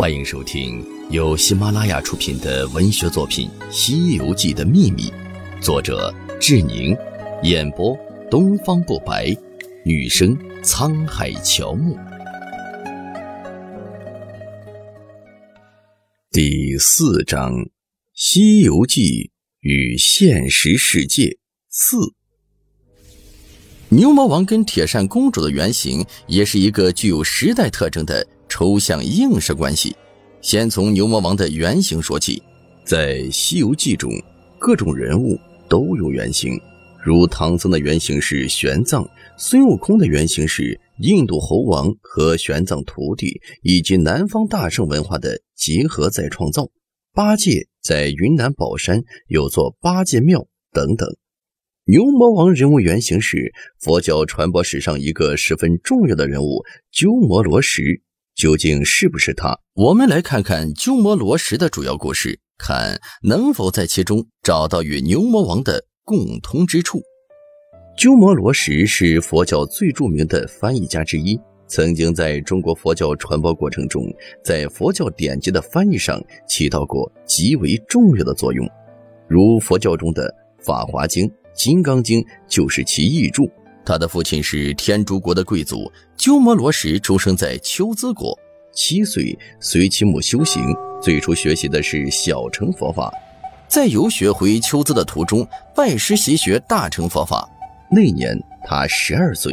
[0.00, 5.02] 欢迎收听由喜马拉雅出品的文学作品《西游记的秘密》，
[5.60, 6.10] 作者
[6.40, 6.96] 志宁，
[7.42, 7.94] 演播
[8.30, 9.26] 东方不白，
[9.84, 11.98] 女生沧海乔木。
[16.30, 17.52] 第四章
[18.14, 19.30] 《西游记
[19.60, 21.36] 与现实世界
[21.68, 21.98] 四》。
[23.90, 28.26] 牛魔王跟铁扇公主的原型也是一个具有时代特征的。
[28.50, 29.96] 抽象映射关系，
[30.42, 32.42] 先从牛魔王的原型说起。
[32.84, 34.10] 在《西游记》中，
[34.58, 36.60] 各种人物都有原型，
[37.02, 46.68] 如唐僧的原型是玄奘，孙悟空的原型是印度猴王和玄奘徒弟，以及南方大圣文化的结合再创造。
[47.14, 51.08] 八戒在云南宝山有座八戒庙等等。
[51.84, 57.82] 牛魔王人物原型是佛教传播史上一个十分重要的人物——鸠摩罗什。
[58.34, 59.58] 究竟是不是他？
[59.74, 67.00] 我们来看看鸠摩罗什的主要故事，看能否在其中找到与牛魔王的共通之处。
[67.96, 74.04] 鸠摩罗什是佛教最著名的翻译家之一，曾经在中国佛教传播过程中，
[74.42, 78.66] 在佛教典籍的翻译上起到过极为重要的作用。
[79.28, 80.34] 如佛教中的
[80.64, 83.42] 《法华经》《金刚经》就是其译著。
[83.84, 88.38] 他的父亲是天竺国的贵族鸠摩罗什，出生在秋兹国。
[88.72, 90.62] 七岁随其母修行，
[91.02, 93.12] 最初学习的是小乘佛法，
[93.66, 97.48] 在游学回秋兹的途中，拜师习学大乘佛法。
[97.90, 99.52] 那年他十二岁。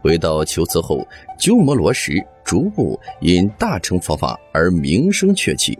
[0.00, 1.04] 回到秋兹后，
[1.36, 5.76] 鸠摩罗什逐步因大乘佛法而名声鹊起。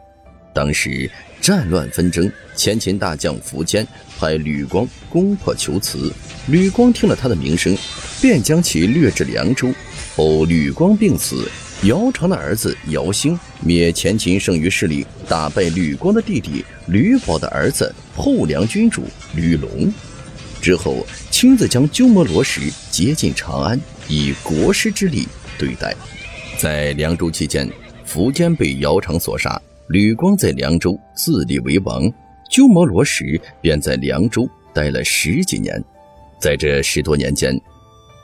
[0.53, 1.09] 当时
[1.49, 6.13] 战乱纷争，前秦大将苻坚派吕光攻破求辞。
[6.49, 7.75] 吕光听了他的名声，
[8.21, 9.73] 便将其掠至凉州。
[10.15, 11.51] 后吕光病死，
[11.85, 19.05] 姚长的儿子姚兴灭前秦剩余势力，打败吕光的弟弟吕宝的儿子后梁君主
[19.35, 19.91] 吕龙。
[20.61, 22.61] 之后亲自将鸠摩罗什
[22.91, 25.27] 接进长安，以国师之力
[25.57, 25.97] 对待。
[26.59, 27.67] 在凉州期间，
[28.07, 29.59] 苻坚被姚长所杀。
[29.89, 32.13] 吕光在凉州自立为王，
[32.51, 35.83] 鸠摩罗什便在凉州待了十几年。
[36.39, 37.59] 在这十多年间，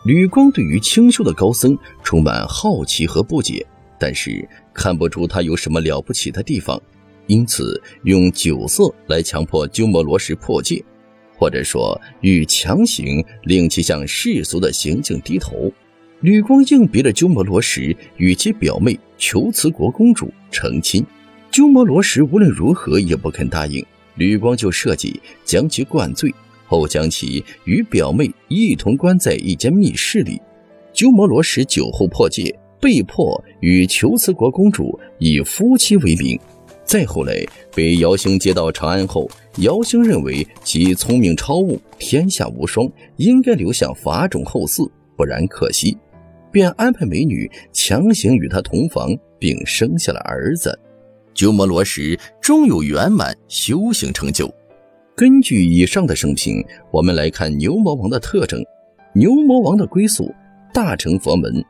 [0.05, 3.67] 吕光对于清修的高僧充满好奇和不解，
[3.99, 6.81] 但是看不出他有什么了不起的地方，
[7.29, 10.85] 因此用酒色来强迫鸠摩罗什破戒，
[11.35, 15.73] 或者说欲强行令其向世俗的行径低头。
[16.21, 21.03] 吕光硬逼着鸠摩罗什与其表妹求慈国公主成亲。
[21.55, 26.35] 鸠摩罗什无论如何也不肯答应，吕光就设计将其灌醉，
[26.67, 30.43] 后将其与表妹一同关在一间密室里。
[30.93, 36.37] 鸠摩罗什酒后破戒，被迫与求慈国公主以夫妻为名。
[36.85, 45.97] 再后来被姚兴接到长安后，姚兴认为其聪明超物，天下无双，应该留下法种后嗣，不然可惜，
[46.51, 50.77] 便安排美女强行与他同房，并生下了儿子。
[51.35, 54.49] 鸠摩罗什终有圆满修行成就。
[55.17, 58.65] 根据以上的生平，我们来看牛魔王的特征。
[59.13, 60.33] 牛魔王的归宿
[60.73, 61.65] 大乘佛门，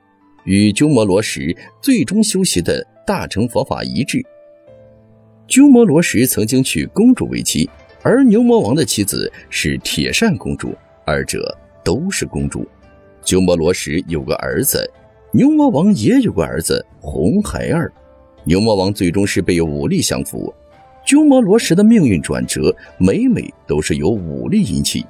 [0.45, 4.23] 与鸠摩罗什最终修习的大乘佛法一致。
[5.47, 7.69] 鸠摩罗什曾经娶公主为妻，
[8.03, 10.75] 而牛魔王的妻子是铁扇公主，
[11.07, 12.67] 二者都是公主。
[13.23, 14.91] 鸠摩罗什有个儿子，
[15.33, 17.93] 牛魔王也有个儿子红孩儿。
[18.45, 20.53] 牛魔王最终是被武力降服，
[21.05, 25.05] 鸠摩罗什的命运转折每每都是由武力引起。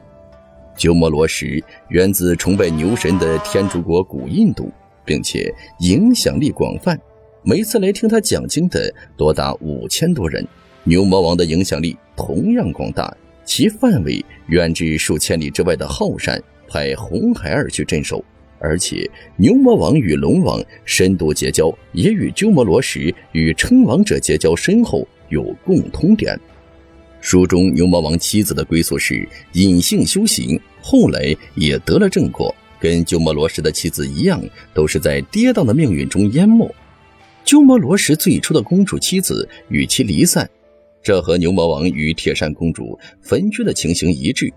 [0.76, 4.70] 鸠摩罗什源自崇拜牛神的天竺国古印度，
[5.04, 6.98] 并且影响力广泛，
[7.42, 10.46] 每次来听他讲经的多达五千多人。
[10.84, 18.24] 牛魔王的影响力同样广大，其范围远至数千里之外的浩山，派红孩儿去镇守。
[18.64, 26.34] 而且，牛魔王与龙王深度结交，也与鸠摩罗什与称王者结交深厚有共通点。
[27.20, 36.74] 书中牛魔王妻子的归宿是隐性修行，后来也得了正果，跟鸠摩罗什的妻子一样，都是在跌宕的命运中淹没。
[37.44, 40.48] 鸠摩罗什最初的公主妻子与其离散，
[41.02, 44.50] 这和牛魔王与铁扇公主分居的情形一致。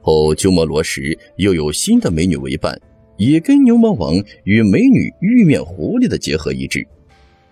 [0.00, 2.76] 后鸠摩罗什又有新的美女为伴。
[3.16, 4.14] 也跟牛魔王
[4.44, 6.86] 与美女玉面狐狸的结合一致。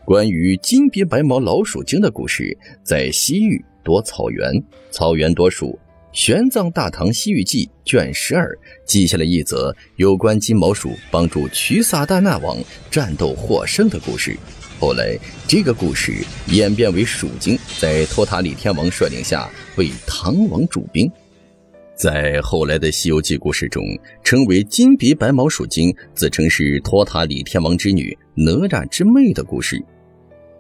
[0.05, 4.53] 关于金鼻白毛老鼠精的故事，在西域多草原，
[4.91, 5.79] 草原多鼠，
[6.13, 8.49] 玄奘大唐西域记卷十二
[8.85, 12.59] 记下了一则有关金毛鼠帮助瞿萨大那王
[12.91, 14.37] 战斗获胜的故事。
[14.81, 15.17] 后来，
[15.47, 16.13] 这个故事
[16.49, 21.09] 演变为鼠精在托塔李天王率领下为唐王主兵。
[22.03, 23.81] 在后来的《西游记》故事中，
[24.25, 29.81] 称为金鼻白毛鼠精自称是托塔李天王之女哪吒之妹的故事。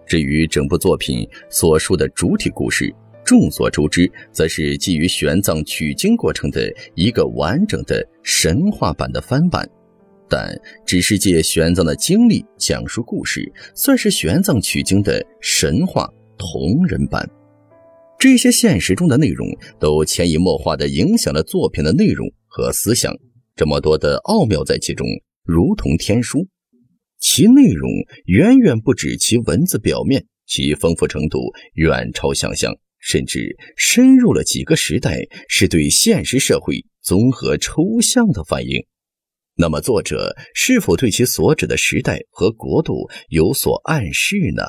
[0.06, 2.94] 至于整部作品所述的主体故事，
[3.24, 9.68] 众所周知，则是基于玄奘取经过程的一个完整的神话版的翻版。
[10.28, 10.56] 但
[10.86, 17.28] 只是借玄奘的经历讲述故事，算是玄奘取经的神话同人版。
[18.22, 19.48] 这些现实中的内容
[19.80, 23.12] 都潜移默化地影响了作品的内容和思想，
[23.56, 25.04] 这么多的奥妙在其中，
[25.42, 26.46] 如同天书。
[27.18, 27.90] 其内容
[28.26, 31.40] 远远不止其文字表面，其丰富程度
[31.74, 38.86] 远超想象，甚至深入了几个时代，是对现实社会综合抽象的反应。
[39.56, 44.62] 那么，作者是否对其所指的时代和国度有所暗示呢？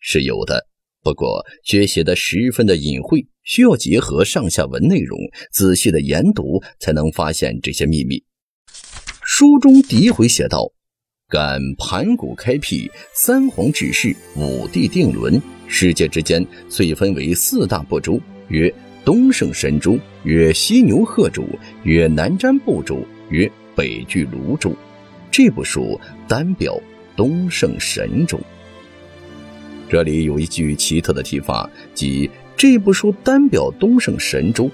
[0.00, 0.66] 是有的。
[1.06, 5.16] 不过，却写得十分的隐晦，需要结合上下文内容，
[5.52, 8.20] 仔细的研读，才能发现这些秘密。
[9.22, 10.72] 书中第一回写道
[11.30, 18.74] ：“感盘古开辟，三皇治世，五帝定伦，世界之间遂分为四大部洲，曰
[19.04, 21.44] 东胜神州，曰西牛贺州，
[21.84, 22.98] 曰南瞻部洲，
[23.30, 24.74] 曰北俱泸州。
[25.30, 26.76] 这部书单表
[27.14, 28.36] 东胜神州。”
[29.88, 34.68] 这里有一句奇特的提法，即这部书单表东胜神州，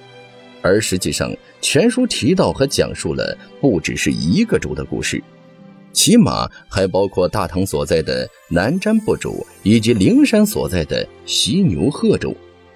[0.63, 1.31] 而实际上
[1.61, 5.23] 全书提到和讲述了不只是一个州的故事，
[5.93, 12.35] 起码还包括大唐所在的南瞻部洲以及灵山所在的西牛贺州。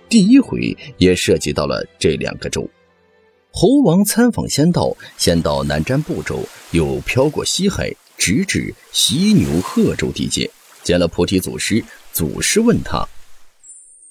[0.08, 2.68] 第一回也涉及到了这两个州。
[3.50, 10.48] 猴王参访仙道，先到南瞻部洲，又飘过西海，直至西牛贺州地界，
[10.82, 11.82] 见了菩提祖师。
[12.16, 13.06] 祖师问他：“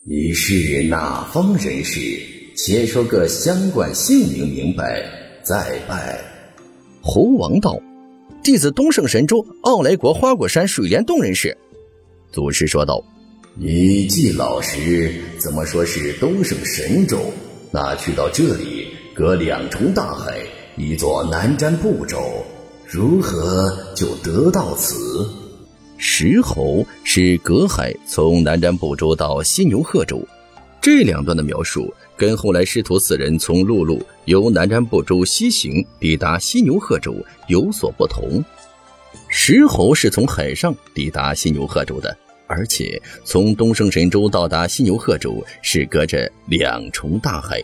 [0.05, 1.99] 你是哪方人士？
[2.55, 5.03] 且说个相关姓名明白，
[5.41, 6.23] 再拜。”
[7.01, 7.81] 猴王道
[8.45, 11.57] ：“弟子东胜神州傲来国花果山水帘洞人士。”
[12.31, 13.03] 祖师说道
[13.57, 17.33] ：“你既老实，怎么说是东胜神州？
[17.71, 18.85] 那去到这里，
[19.15, 20.43] 隔两重大海，
[20.77, 22.45] 一座南瞻部洲，
[22.85, 25.27] 如何就得到此？”
[25.97, 30.21] 石猴是隔海从南瞻部洲到西牛贺州，
[30.81, 37.15] 这两段的描述跟后来师徒四人从陆路由南瞻部洲西行抵达西牛贺州
[37.47, 38.43] 有所不同。
[39.29, 42.15] 石猴是从海上抵达西牛贺州的，
[42.45, 47.63] 而且从东胜神州到达西牛贺州是隔着两重大海，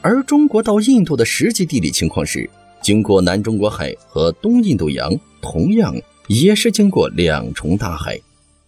[0.00, 2.48] 而中国到印度的实际地理情况是
[2.82, 5.94] 经过南中国海和东印度洋，同样。
[6.28, 8.18] 也是经过两重大海，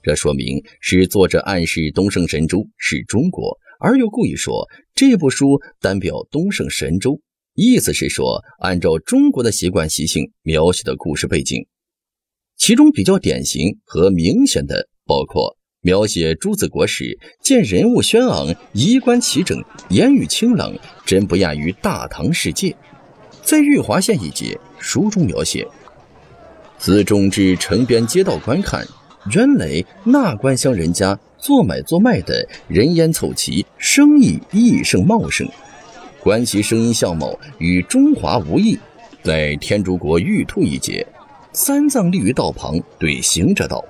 [0.02, 7.20] 这说明是作者暗示东胜神州是中国，而又故意说这部书单表东胜神州，
[7.54, 11.66] 意思是说按照中国的习惯习性描写的故事背景。
[12.56, 20.74] 其中比较典型和明显的包括描写朱子国时，见人物轩昂，衣冠齐整，言语清朗，
[21.04, 22.74] 真不亚于大唐世界。
[23.42, 25.66] 在玉华县一节，书中描写。
[26.84, 28.86] 自中至城边街道观看，
[29.32, 35.48] 原来那官乡人家做买做卖的人烟凑齐，生意益盛茂盛。
[36.20, 38.78] 观其声音相貌与中华无异。
[39.22, 41.06] 在天竺国玉兔一节，
[41.54, 43.82] 三藏立于道旁，对行者道：“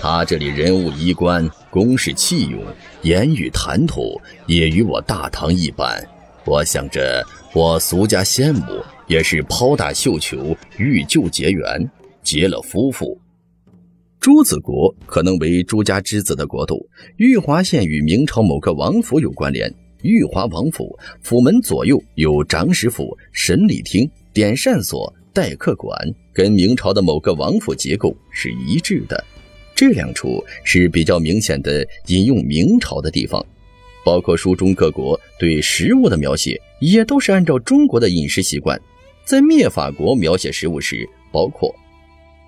[0.00, 2.64] 他这里人物衣冠，公事器用，
[3.02, 6.02] 言语谈吐，也与我大唐一般。
[6.46, 11.90] 我想着，我俗家羡慕。”也是抛大绣球，欲救结缘，
[12.22, 13.20] 结了夫妇。
[14.20, 16.88] 朱子国可能为朱家之子的国度。
[17.16, 19.68] 玉华县与明朝某个王府有关联。
[20.02, 25.92] 玉华王府府门左右有长史府、审理厅、点膳所、待客馆，
[26.32, 29.24] 跟明朝的某个王府结构是一致的。
[29.74, 33.44] 这两处是比较明显的引用明朝的地方。
[34.04, 38.80] 包括书中各国对食物的描写，也都是按照中国的饮食习惯。
[39.30, 41.72] 在灭法国描写食物时，包括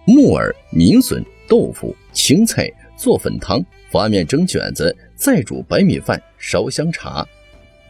[0.05, 7.25] 木耳、米笋、豆腐、青菜做粉汤，发面蒸卷子，再煮白米饭，烧香茶。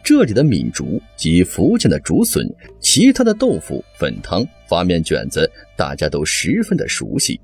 [0.03, 2.47] 这里的闽竹及福建的竹笋，
[2.79, 7.41] 其他的豆腐、粉汤、发面卷子，大家都十分的熟悉。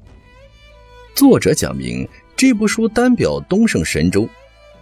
[1.16, 4.30] 作者讲明这部书单表东胜神州，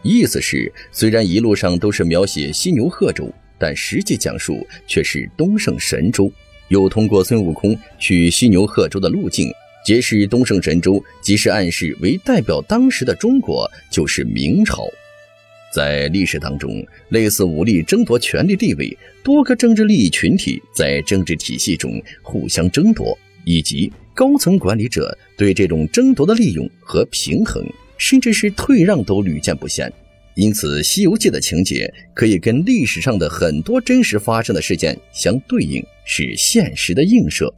[0.04, 3.34] 意思是虽然一路上都是描写犀牛贺州。
[3.60, 6.32] 但实际讲述却是东胜神州。
[6.70, 9.50] 又通过孙悟空去犀牛贺州的路径，
[9.86, 14.88] 揭示东胜神州即是暗示为代表当时的中国就是明朝。
[15.74, 27.64] 在历史当中，类似武力争夺权力地位、多个政治利益群体在政治体系中互相争夺，以及高层管理者对这种争夺的利用和平衡，
[27.98, 29.92] 甚至是退让都屡见不鲜。
[30.38, 37.54] 因此，《西游记》的情节可以跟历史上的很多真实发生的事件相对应，是现实的映射。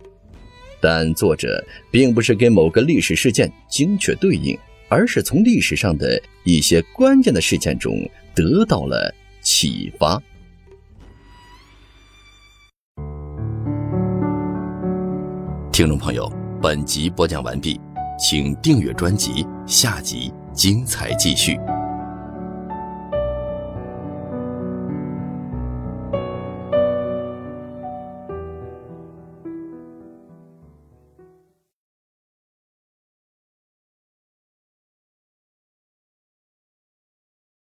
[0.82, 4.58] 但作者并不是跟某个历史事件精确对应。
[4.90, 7.96] 而是从历史上的一些关键的事件中
[8.36, 10.20] 得到了启发。
[15.72, 16.28] 听众朋友，
[16.62, 17.80] 本集播讲完毕，
[18.20, 21.56] 请订阅专辑，下集精彩继续。